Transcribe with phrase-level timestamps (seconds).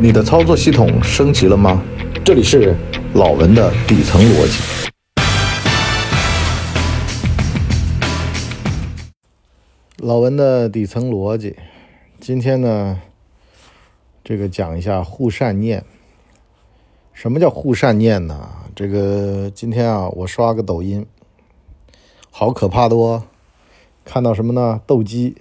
[0.00, 1.82] 你的操作系统升级了吗？
[2.24, 2.72] 这里是
[3.14, 4.62] 老文的底层逻辑。
[9.96, 11.56] 老文的底层逻辑，
[12.20, 13.00] 今天呢，
[14.22, 15.84] 这个讲一下护善念。
[17.12, 18.50] 什么叫护善念呢？
[18.76, 21.04] 这个今天啊，我刷个抖音，
[22.30, 23.24] 好可怕的哦！
[24.04, 24.80] 看到什么呢？
[24.86, 25.36] 斗鸡。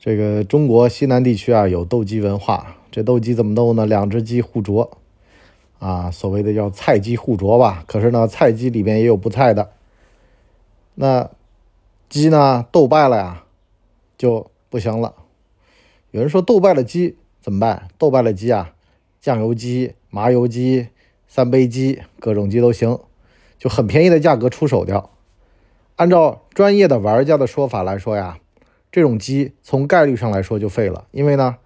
[0.00, 2.76] 这个中国西南地区啊，有斗鸡文化。
[2.92, 3.86] 这斗鸡怎么斗呢？
[3.86, 4.98] 两只鸡互啄，
[5.78, 7.82] 啊，所谓的叫菜鸡互啄吧。
[7.86, 9.70] 可是呢，菜鸡里面也有不菜的。
[10.96, 11.30] 那
[12.10, 13.44] 鸡呢，斗败了呀，
[14.18, 15.14] 就不行了。
[16.10, 17.88] 有人说斗败了鸡怎么办？
[17.96, 18.74] 斗败了鸡啊，
[19.22, 20.88] 酱油鸡、麻油鸡、
[21.26, 22.98] 三杯鸡，各种鸡都行，
[23.58, 25.08] 就很便宜的价格出手掉。
[25.96, 28.38] 按照专业的玩家的说法来说呀，
[28.90, 31.56] 这种鸡从概率上来说就废了，因为呢。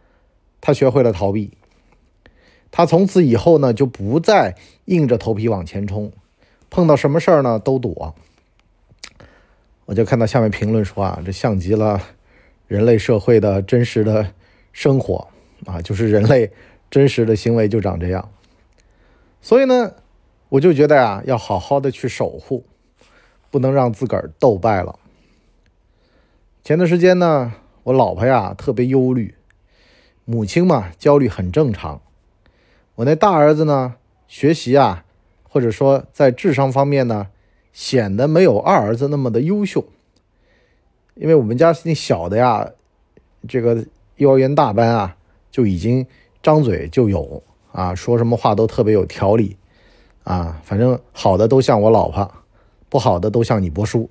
[0.61, 1.53] 他学会了逃避，
[2.71, 6.13] 他从此以后呢就不再硬着头皮往前冲，
[6.69, 8.15] 碰到什么事儿呢都躲。
[9.85, 12.03] 我就看到下面评论说啊，这像极了
[12.67, 14.33] 人类社会的真实的
[14.73, 15.29] 生活
[15.65, 16.51] 啊，就是人类
[16.91, 18.29] 真实的行为就长这样。
[19.41, 19.93] 所以呢，
[20.49, 22.65] 我就觉得呀，要好好的去守护，
[23.49, 24.99] 不能让自个儿斗败了。
[26.65, 27.53] 前段时间呢，
[27.85, 29.36] 我老婆呀特别忧虑。
[30.29, 32.01] 母亲嘛，焦虑很正常。
[32.97, 33.95] 我那大儿子呢，
[34.27, 35.05] 学习啊，
[35.49, 37.29] 或者说在智商方面呢，
[37.73, 39.85] 显得没有二儿子那么的优秀。
[41.15, 42.69] 因为我们家那小的呀，
[43.47, 45.17] 这个幼儿园大班啊，
[45.53, 46.05] 就已经
[46.43, 47.41] 张嘴就有
[47.71, 49.57] 啊，说什么话都特别有条理
[50.25, 50.61] 啊。
[50.65, 52.29] 反正好的都像我老婆，
[52.89, 54.11] 不好的都像你伯叔。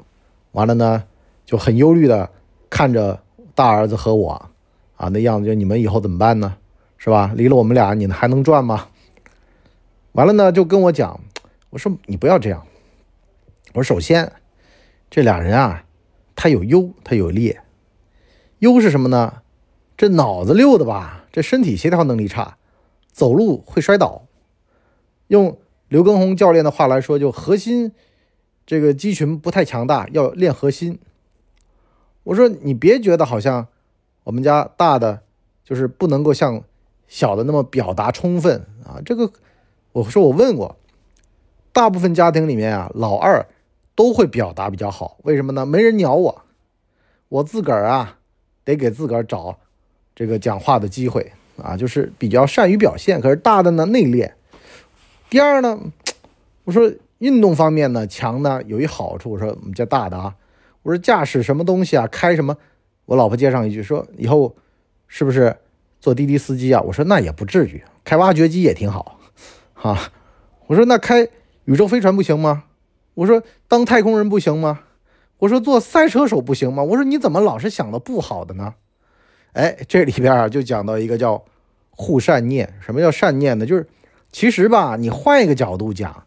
[0.54, 1.04] 完了呢，
[1.46, 2.30] 就很忧虑的
[2.70, 3.22] 看着
[3.54, 4.50] 大儿子和我。
[4.96, 6.58] 啊，那样子就你们以后怎么办呢？
[6.98, 7.34] 是吧？
[7.36, 8.88] 离了我们俩，你还能赚吗？
[10.14, 11.20] 完了呢，就跟我讲，
[11.70, 12.66] 我说你不要这样。
[13.74, 14.32] 我说首先，
[15.10, 15.84] 这俩人啊，
[16.36, 17.62] 他有优，他有劣。
[18.60, 19.42] 优是什么呢？
[19.98, 22.58] 这脑子溜的吧，这身体协调能力差，
[23.12, 24.24] 走路会摔倒。
[25.28, 27.92] 用刘畊宏教练的话来说，就核心
[28.66, 30.98] 这个肌群不太强大，要练核心。
[32.24, 33.68] 我说你别觉得好像。
[34.26, 35.22] 我们家大的
[35.64, 36.62] 就是不能够像
[37.08, 38.98] 小的那么表达充分啊！
[39.06, 39.32] 这个
[39.92, 40.76] 我说我问过，
[41.72, 43.46] 大部分家庭里面啊，老二
[43.94, 45.18] 都会表达比较好。
[45.24, 45.64] 为什么呢？
[45.64, 46.42] 没人鸟我，
[47.30, 48.18] 我自个儿啊
[48.64, 49.60] 得给自个儿找
[50.16, 51.32] 这个讲话的机会
[51.62, 53.22] 啊，就是比较善于表现。
[53.22, 54.32] 可是大的呢内敛。
[55.30, 55.80] 第二呢，
[56.64, 59.34] 我说运动方面呢强呢有一好处。
[59.34, 60.36] 我说我们家大的啊，
[60.82, 62.58] 我说驾驶什么东西啊，开什么。
[63.06, 64.56] 我老婆接上一句说：“以后
[65.08, 65.56] 是不是
[66.02, 69.20] 做滴滴司机啊？”我说：“那也不至于，开挖掘机也挺好，
[69.74, 70.12] 哈。”
[70.66, 71.28] 我说：“那开
[71.66, 72.64] 宇宙飞船不行吗？”
[73.14, 74.80] 我说：“当太空人不行吗？”
[75.38, 78.74] 我说：“做赛车手不行吗？”我说：“你怎么老是想的不好的呢？”
[79.54, 81.46] 哎，这里边啊就讲到一个叫
[81.92, 82.74] 护善念。
[82.82, 83.68] 什么叫善念呢？
[83.68, 83.88] 就是
[84.32, 86.26] 其实吧，你换一个角度讲，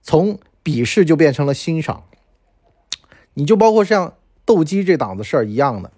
[0.00, 2.04] 从鄙视就变成了欣赏。
[3.34, 4.14] 你就包括像。
[4.48, 5.92] 斗鸡这档子事儿一样的，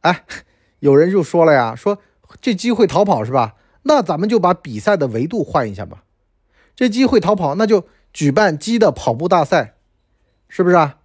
[0.00, 0.24] 哎，
[0.80, 2.00] 有人就说了呀，说
[2.40, 3.54] 这鸡会逃跑是吧？
[3.84, 6.02] 那咱们就把比赛的维度换一下吧。
[6.74, 9.76] 这鸡会逃跑，那就举办鸡的跑步大赛，
[10.48, 10.98] 是不是啊？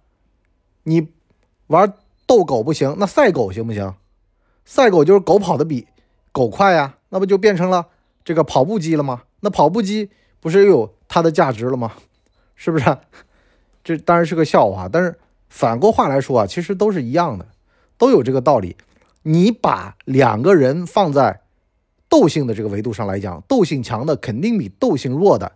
[0.82, 1.12] 你
[1.68, 1.94] 玩
[2.26, 3.94] 斗狗不行，那赛狗行不行？
[4.64, 5.86] 赛狗就是狗跑的比
[6.32, 7.86] 狗快呀，那不就变成了
[8.24, 9.22] 这个跑步机了吗？
[9.38, 10.10] 那跑步机
[10.40, 11.92] 不是又有它的价值了吗？
[12.56, 12.98] 是不是？
[13.84, 15.16] 这当然是个笑话，但是。
[15.50, 17.46] 反过话来说啊，其实都是一样的，
[17.98, 18.76] 都有这个道理。
[19.24, 21.42] 你把两个人放在
[22.08, 25.52] 斗性的这个维度上来讲，斗性强的肯定比斗性弱的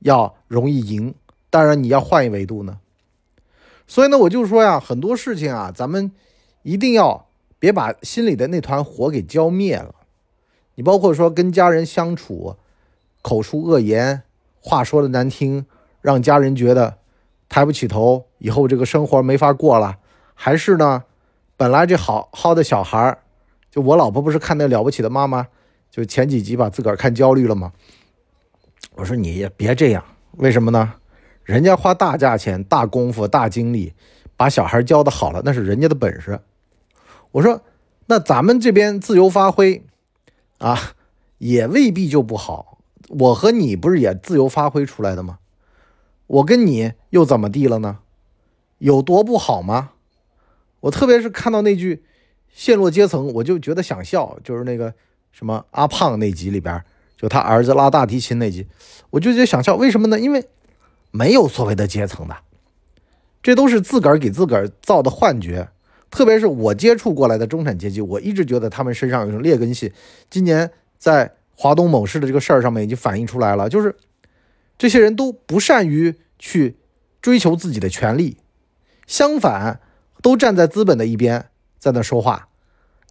[0.00, 1.14] 要容易赢。
[1.50, 2.78] 当然，你要换一维度呢。
[3.86, 6.12] 所以呢，我就说呀，很多事情啊，咱们
[6.62, 7.26] 一定要
[7.58, 9.94] 别把心里的那团火给浇灭了。
[10.74, 12.56] 你包括说跟家人相处，
[13.22, 14.22] 口出恶言，
[14.60, 15.66] 话说的难听，
[16.00, 16.98] 让家人觉得。
[17.54, 19.98] 抬不起头，以后这个生活没法过了。
[20.34, 21.04] 还是呢，
[21.56, 23.18] 本来这好好的小孩儿，
[23.70, 25.46] 就我老婆不是看那了不起的妈妈，
[25.88, 27.72] 就前几集把自个儿看焦虑了吗？
[28.96, 30.94] 我说你也别这样，为什么呢？
[31.44, 33.92] 人家花大价钱、大功夫、大精力
[34.36, 36.40] 把小孩教的好了，那是人家的本事。
[37.30, 37.60] 我说
[38.06, 39.84] 那咱们这边自由发挥
[40.58, 40.76] 啊，
[41.38, 42.78] 也未必就不好。
[43.10, 45.38] 我和你不是也自由发挥出来的吗？
[46.26, 47.98] 我跟你又怎么地了呢？
[48.78, 49.92] 有多不好吗？
[50.80, 52.02] 我特别是看到那句
[52.52, 54.36] “陷落阶层”，我就觉得想笑。
[54.42, 54.92] 就是那个
[55.30, 56.82] 什么阿胖那集里边，
[57.16, 58.66] 就他儿子拉大提琴那集，
[59.10, 60.18] 我就觉得想笑，为什么呢？
[60.18, 60.44] 因为
[61.12, 62.36] 没有所谓的阶层的，
[63.40, 65.68] 这都是自个儿给自个儿造的幻觉。
[66.10, 69.92] 特别是我接触过来的中产阶级，我一直觉得他们身上有一种劣根性。
[70.28, 70.68] 今年
[70.98, 73.94] 在华东某市的这个事儿上面已经反映出来了，就是
[74.76, 76.76] 这些人都不善于去
[77.24, 78.36] 追求自己的权利，
[79.06, 79.80] 相反，
[80.20, 81.48] 都站在资本的一边，
[81.78, 82.50] 在那说话。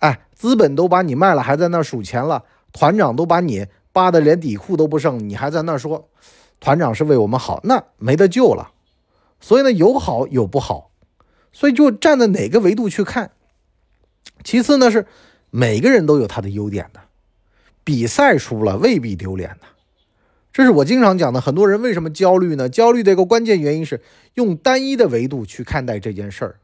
[0.01, 6.09] 哎，资本都把你卖了，还在那数钱了；团长都把你扒的连底裤都不剩，你还在那说
[6.59, 8.73] 团长是为我们好，那没得救了。
[9.41, 10.91] 所以呢，有好有不好，
[11.51, 13.31] 所以就站在哪个维度去看。
[14.43, 15.07] 其次呢，是
[15.49, 16.99] 每个人都有他的优点的，
[17.83, 19.65] 比赛输了未必丢脸的。
[20.53, 21.41] 这是我经常讲的。
[21.41, 22.69] 很多人为什么焦虑呢？
[22.69, 23.99] 焦虑的一个关键原因是
[24.35, 26.55] 用单一的维度去看待这件事儿。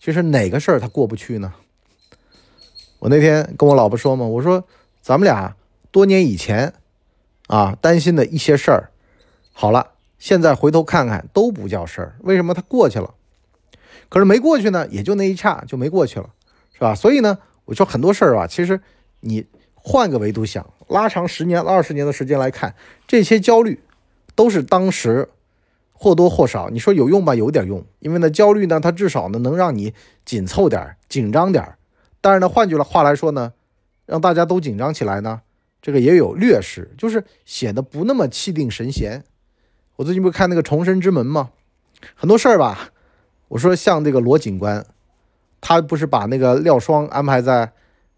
[0.00, 1.54] 其实哪个事儿他过不去呢？
[2.98, 4.64] 我那天跟我老婆说嘛，我说
[5.00, 5.54] 咱们俩
[5.92, 6.74] 多年以前
[7.46, 8.90] 啊担心的一些事儿，
[9.52, 12.16] 好了，现在回头看看都不叫事儿。
[12.20, 13.14] 为什么它过去了？
[14.08, 16.30] 可是没过去呢，也就那一刹就没过去了，
[16.72, 16.94] 是吧？
[16.94, 18.80] 所以呢，我说很多事儿吧，其实
[19.20, 22.74] 你换个维度想，拉长十年、二十年的时间来看，
[23.06, 23.82] 这些焦虑
[24.34, 25.28] 都是当时
[25.92, 27.34] 或多或少，你说有用吧？
[27.34, 29.94] 有点用，因为呢，焦虑呢，它至少呢能让你
[30.24, 31.74] 紧凑点、紧张点。
[32.20, 33.52] 但是呢，换句话来说呢，
[34.06, 35.42] 让大家都紧张起来呢，
[35.80, 39.24] 这个也有劣势，就是显得不那么气定神闲。
[39.96, 41.50] 我最近不是看那个《重生之门》吗？
[42.14, 42.90] 很多事儿吧，
[43.48, 44.84] 我说像这个罗警官，
[45.60, 47.72] 他不是把那个廖双安排在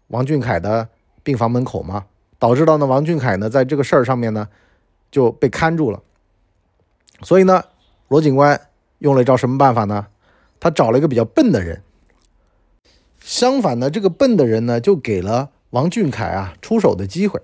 [0.07, 0.89] 王俊凯的
[1.23, 2.05] 病房门口吗？
[2.39, 4.47] 导致到呢，王俊凯呢在这个事儿上面呢
[5.09, 6.01] 就被看住了。
[7.21, 7.63] 所以呢，
[8.09, 8.61] 罗警官
[8.99, 10.07] 用了一招什么办法呢？
[10.59, 11.81] 他找了一个比较笨的人。
[13.19, 17.41] 相反呢，这个笨的人呢，就给了王俊凯啊出手的机会。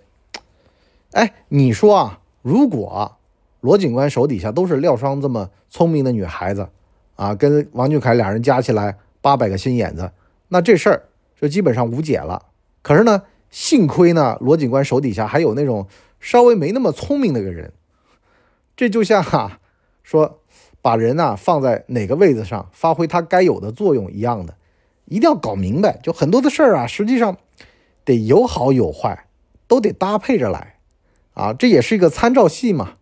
[1.12, 3.18] 哎，你说啊，如果
[3.62, 6.70] 罗警官手底下都是廖双这么聪明的女孩子
[7.16, 10.12] 啊，跟王俊凯俩人加起来八百个心眼子，
[10.50, 11.04] 那这事儿
[11.40, 12.46] 就基本上无解了。
[12.82, 13.24] 可是呢，
[13.54, 15.88] 幸亏呢，罗警官手底下还有那种
[16.20, 17.72] 稍微没那么聪明的个人。
[18.76, 19.60] 这就像哈
[20.02, 20.40] 说，
[20.82, 24.56] 把人呐放在哪个位子上，发挥他该有的作用一样的。
[25.06, 27.38] 一定要搞明白，就很多的事儿啊，实际上
[28.04, 29.28] 得有好有坏，
[29.68, 30.80] 都得搭配着来
[31.36, 31.54] 啊。
[31.54, 32.96] 这也是一个参照系嘛。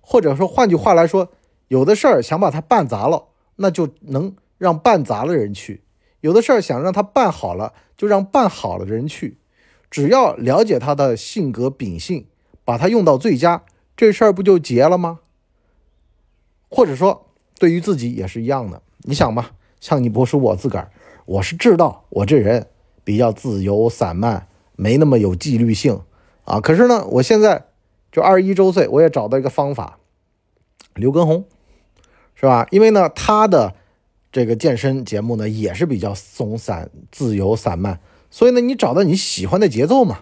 [0.00, 1.32] 或者说，换句话来说，
[1.66, 3.24] 有的事儿想把它办砸了，
[3.56, 5.80] 那就能让办砸了人去；
[6.20, 9.38] 有的事儿想让他办好了，就让办好了的人去。
[9.90, 12.26] 只要了解他的性格秉性，
[12.64, 13.64] 把他用到最佳，
[13.96, 15.20] 这事儿不就结了吗？
[16.68, 17.28] 或者说，
[17.58, 18.82] 对于自己也是一样的。
[19.02, 20.90] 你想吧，像你不是我自个儿。
[21.24, 22.68] 我是知道我这人
[23.04, 26.00] 比较自由散漫，没那么有纪律性
[26.44, 26.60] 啊。
[26.60, 27.66] 可是呢，我现在
[28.10, 29.98] 就二十一周岁，我也找到一个方法，
[30.94, 31.44] 刘畊宏，
[32.34, 32.66] 是吧？
[32.70, 33.74] 因为呢，他的
[34.30, 38.00] 这个健身节目呢也是比较松散、自由散漫，
[38.30, 40.20] 所以呢，你找到你喜欢的节奏嘛。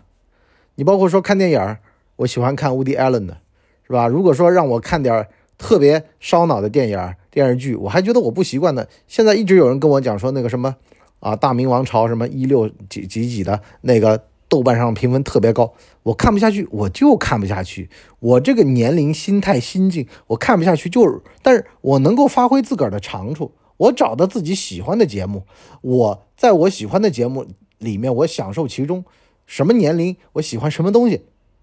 [0.76, 1.76] 你包括说看电影，
[2.16, 3.38] 我喜欢看乌迪·艾伦的，
[3.86, 4.06] 是吧？
[4.08, 5.28] 如果说让我看点
[5.58, 8.86] 特别烧脑的电影、电视剧，我还觉得我不习惯呢。
[9.06, 10.76] 现在一直有人跟我讲说那个什么。
[11.20, 15.72] 啊，大明王朝什么一六几几几的那个豆瓣上评分特别高，
[16.02, 17.88] 我看不下去，我就看不下去。
[18.20, 25.44] 我这个年龄、心态、心境，我看不下去，就是，但是我能够发挥自个儿的长处，我找到自己喜欢的节目，
[25.80, 27.46] 我在我喜欢的节目
[27.78, 29.04] 里面，我享受其中。
[29.46, 31.22] 什么年龄，我喜欢什么东西，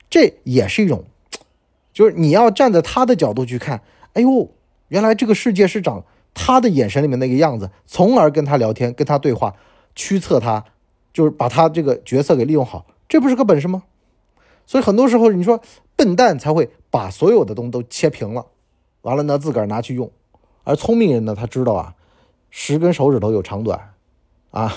[0.10, 1.06] 这也是一种，
[1.92, 3.82] 就是你要站在他的角度去看，
[4.14, 4.52] 哎呦，
[4.90, 6.06] 原来这个世界是长。
[6.34, 9.54] 他的眼神里面那个样子，从而跟他聊天，跟他对话，
[9.96, 10.64] 驱策他，
[11.12, 13.84] 就是把他这个角色给利用好，这不是个本事吗？
[14.66, 15.62] 所以很多时候你说
[15.98, 18.46] 笨蛋才会把所有的东西都切平了，
[19.02, 20.10] 完了呢自个儿拿去用，
[20.64, 21.96] 而聪明人呢他知道啊，
[22.50, 23.94] 十根手指头有长短，
[24.52, 24.74] 啊，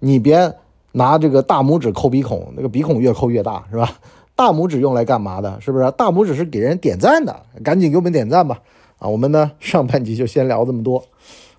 [0.00, 0.52] 你别
[0.92, 3.98] 拿这个大拇指抠鼻孔，那个鼻孔越抠越大是吧？
[4.34, 5.60] 大拇指用来干嘛的？
[5.60, 5.90] 是不是？
[5.92, 8.60] 大拇指是给人点赞的，赶紧给我们点赞吧。
[8.98, 11.04] 啊，我们呢上半集就先聊这么多，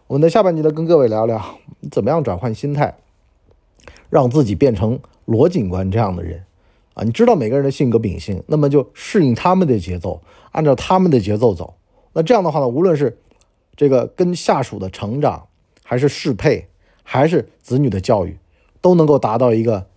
[0.08, 1.42] 我们的下半集呢跟各位聊聊
[1.92, 2.96] 怎么样转换心态，
[4.10, 6.44] 让自己变成罗警官这样的人
[6.96, 7.04] 啊。
[7.04, 10.22] 你知道每个人的性格秉性，那么就适应他们的节奏，
[10.52, 11.76] 按照他们的节奏走。
[12.14, 13.20] 那这样的话呢，无论是
[13.76, 15.48] 这个跟下属的成长，
[15.84, 16.68] 还是适配，
[17.04, 18.38] 还是子女的教育，
[18.82, 19.88] 都能够达到一个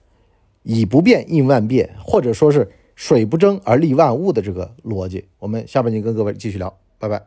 [0.62, 5.26] 以不变应万变，或者说是水不争而立万物的这个逻辑。
[5.38, 7.22] 我们下半集跟各位继续聊，拜拜。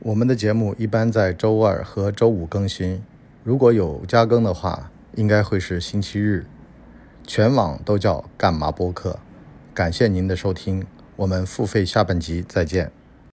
[0.00, 3.02] 我们的节目一般在周二和周五更新，
[3.44, 6.46] 如果有加更的话，应该会是星期日。
[7.24, 9.18] 全网都叫干嘛播客。
[9.72, 10.84] 感谢您的收听，
[11.16, 13.01] 我们付费下半集再见。